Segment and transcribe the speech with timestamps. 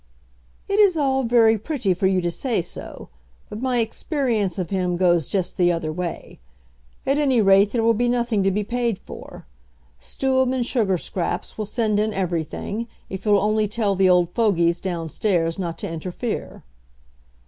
[0.67, 3.09] "It is all very pretty for you to say so,
[3.49, 6.39] but my experience of him goes just the other way.
[7.05, 9.45] At any rate there will be nothing to be paid for.
[9.99, 15.59] Stewam and Sugarscraps will send in everything, if you'll only tell the old fogies downstairs
[15.59, 16.63] not to interfere."